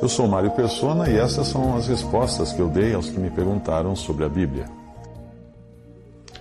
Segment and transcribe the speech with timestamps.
[0.00, 3.30] Eu sou Mário Persona e essas são as respostas que eu dei aos que me
[3.30, 4.66] perguntaram sobre a Bíblia.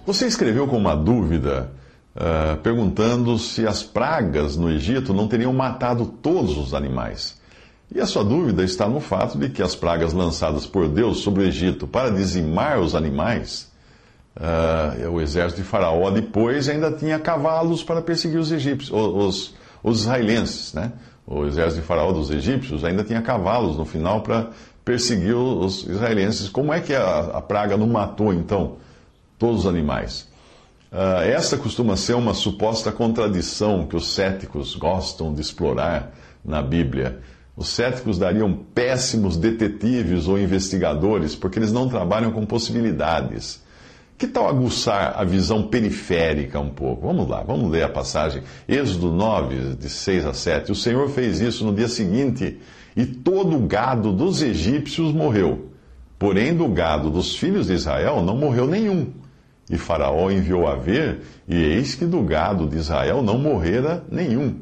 [0.05, 1.71] Você escreveu com uma dúvida,
[2.15, 7.41] uh, perguntando se as pragas no Egito não teriam matado todos os animais.
[7.93, 11.43] E a sua dúvida está no fato de que as pragas lançadas por Deus sobre
[11.43, 13.71] o Egito para dizimar os animais,
[14.37, 20.01] uh, o exército de Faraó depois ainda tinha cavalos para perseguir os egípcios, os, os
[20.01, 20.93] israelenses, né?
[21.27, 24.49] O exército de Faraó dos egípcios ainda tinha cavalos no final para
[24.85, 26.47] perseguir os israelenses.
[26.47, 28.77] Como é que a, a, praga não matou, então,
[29.37, 30.29] todos os animais?
[30.89, 36.13] Uh, essa costuma ser uma suposta contradição que os céticos gostam de explorar
[36.45, 37.19] na Bíblia.
[37.57, 43.61] Os céticos dariam péssimos detetives ou investigadores porque eles não trabalham com possibilidades.
[44.17, 47.05] Que tal aguçar a visão periférica um pouco?
[47.05, 48.41] Vamos lá, vamos ler a passagem.
[48.67, 50.71] Êxodo 9, de 6 a 7.
[50.71, 52.59] O Senhor fez isso no dia seguinte,
[52.95, 55.69] e todo o gado dos egípcios morreu.
[56.17, 59.13] Porém, do gado dos filhos de Israel não morreu nenhum.
[59.69, 64.61] E Faraó enviou a ver, e eis que do gado de Israel não morrera nenhum.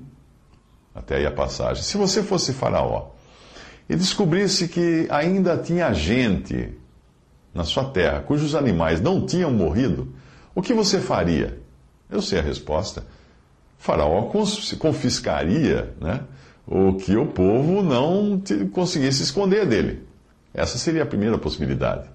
[0.94, 1.82] Até aí a passagem.
[1.82, 3.12] Se você fosse Faraó
[3.88, 6.72] e descobrisse que ainda tinha gente
[7.56, 10.10] na sua terra, cujos animais não tinham morrido,
[10.54, 11.58] o que você faria?
[12.10, 13.02] Eu sei a resposta.
[13.80, 14.30] O faraó
[14.78, 16.22] confiscaria né,
[16.68, 18.42] o que o povo não
[18.74, 20.04] conseguisse esconder dele.
[20.54, 22.10] Essa seria a primeira possibilidade.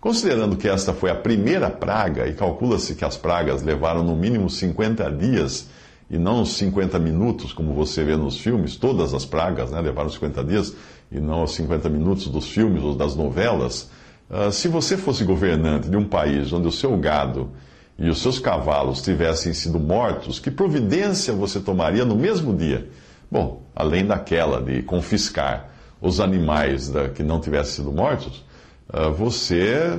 [0.00, 4.48] Considerando que esta foi a primeira praga, e calcula-se que as pragas levaram no mínimo
[4.48, 5.68] 50 dias
[6.08, 10.44] e não 50 minutos, como você vê nos filmes, todas as pragas né, levaram 50
[10.44, 10.74] dias
[11.10, 13.90] e não os 50 minutos dos filmes ou das novelas.
[14.30, 17.50] Uh, se você fosse governante de um país onde o seu gado
[17.98, 22.90] e os seus cavalos tivessem sido mortos, que providência você tomaria no mesmo dia?
[23.30, 28.44] Bom, além daquela de confiscar os animais da, que não tivessem sido mortos,
[28.92, 29.98] uh, você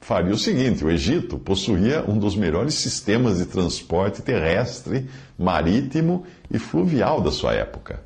[0.00, 5.08] faria o seguinte: o Egito possuía um dos melhores sistemas de transporte terrestre,
[5.38, 8.02] marítimo e fluvial da sua época.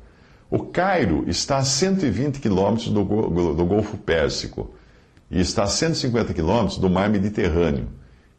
[0.49, 4.75] O Cairo está a 120 quilômetros do, do Golfo Pérsico
[5.29, 7.87] e está a 150 quilômetros do mar Mediterrâneo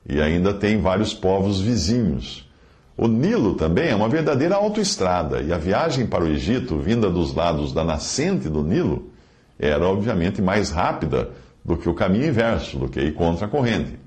[0.08, 2.48] e ainda tem vários povos vizinhos.
[2.96, 7.34] O Nilo também é uma verdadeira autoestrada e a viagem para o Egito, vinda dos
[7.34, 9.10] lados da nascente do Nilo,
[9.58, 11.30] era obviamente mais rápida
[11.64, 13.98] do que o caminho inverso, do que ir contra a corrente,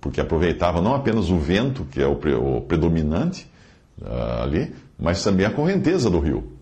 [0.00, 3.50] porque aproveitava não apenas o vento, que é o, predominante
[4.00, 6.52] uh, ali, mas também a correnteza do rio.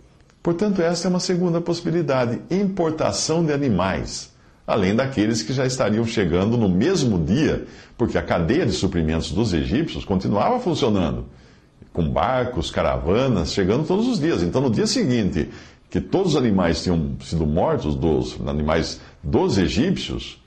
[0.43, 4.32] Portanto, esta é uma segunda possibilidade: importação de animais
[4.67, 9.53] além daqueles que já estariam chegando no mesmo dia, porque a cadeia de suprimentos dos
[9.53, 11.27] egípcios continuava funcionando,
[11.93, 14.43] com barcos, caravanas, chegando todos os dias.
[14.43, 15.51] Então, no dia seguinte,
[15.91, 20.41] que todos os animais tinham sido mortos, dos animais dos egípcios,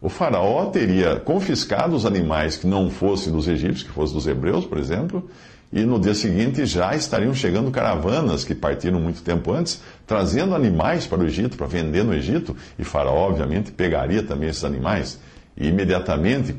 [0.00, 4.64] o faraó teria confiscado os animais que não fossem dos egípcios, que fossem dos hebreus,
[4.64, 5.28] por exemplo,
[5.72, 11.06] e no dia seguinte já estariam chegando caravanas que partiram muito tempo antes, trazendo animais
[11.06, 15.20] para o Egito, para vender no Egito, e Faraó, obviamente, pegaria também esses animais
[15.56, 16.56] e imediatamente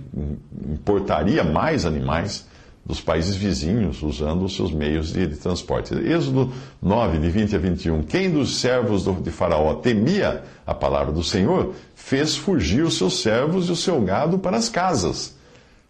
[0.70, 2.48] importaria mais animais
[2.86, 5.94] dos países vizinhos, usando os seus meios de, de transporte.
[5.94, 8.04] Êxodo 9, de 20 a 21.
[8.04, 13.70] Quem dos servos de Faraó temia a palavra do Senhor, fez fugir os seus servos
[13.70, 15.39] e o seu gado para as casas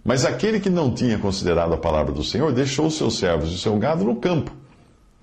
[0.03, 3.55] mas aquele que não tinha considerado a palavra do Senhor deixou os seus servos e
[3.55, 4.51] o seu gado no campo.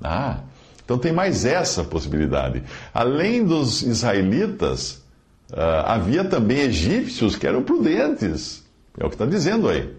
[0.03, 0.41] Ah,
[0.85, 2.63] então tem mais essa possibilidade.
[2.93, 5.03] Além dos israelitas,
[5.51, 8.65] uh, havia também egípcios que eram prudentes.
[8.99, 9.93] É o que está dizendo aí.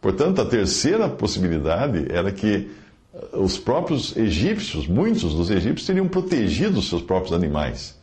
[0.00, 2.70] Portanto, a terceira possibilidade era que
[3.14, 7.98] ah, os próprios egípcios, muitos dos egípcios, teriam protegido os seus próprios animais.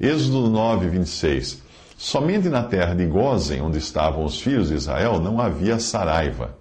[0.00, 1.62] Êxodo 9, 26.
[2.02, 6.56] Somente na terra de Gozen, onde estavam os filhos de Israel, não havia saraiva.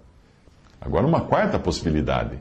[0.82, 2.38] Agora, uma quarta possibilidade.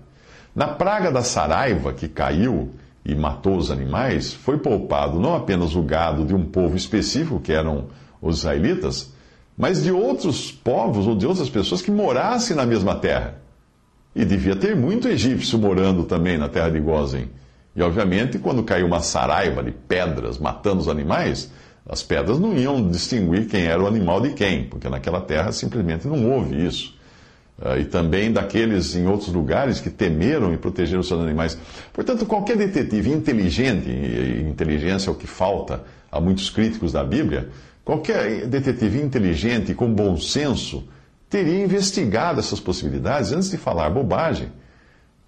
[0.52, 5.82] Na praga da saraiva que caiu e matou os animais, foi poupado não apenas o
[5.82, 7.86] gado de um povo específico, que eram
[8.20, 9.12] os israelitas,
[9.56, 13.36] mas de outros povos ou de outras pessoas que morassem na mesma terra.
[14.12, 17.30] E devia ter muito egípcio morando também na terra de Gozen.
[17.76, 21.48] E, obviamente, quando caiu uma saraiva de pedras matando os animais,
[21.88, 26.06] as pedras não iam distinguir quem era o animal de quem, porque naquela terra simplesmente
[26.06, 26.96] não houve isso.
[27.58, 31.58] Uh, e também daqueles em outros lugares que temeram e protegeram seus animais.
[31.92, 35.82] Portanto, qualquer detetive inteligente, e inteligência é o que falta
[36.12, 37.48] a muitos críticos da Bíblia,
[37.84, 40.84] qualquer detetive inteligente com bom senso
[41.28, 44.52] teria investigado essas possibilidades antes de falar bobagem.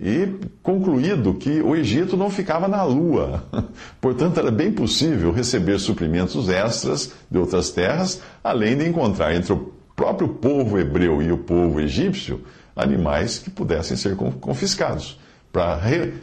[0.00, 0.26] E
[0.62, 3.44] concluído que o Egito não ficava na lua.
[4.00, 9.72] Portanto, era bem possível receber suprimentos extras de outras terras, além de encontrar entre o
[9.94, 12.42] próprio povo hebreu e o povo egípcio
[12.74, 15.20] animais que pudessem ser confiscados
[15.52, 16.14] para re,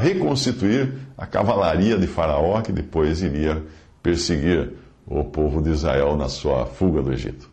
[0.00, 3.62] reconstituir a cavalaria de Faraó que depois iria
[4.02, 4.72] perseguir
[5.06, 7.48] o povo de Israel na sua fuga do Egito.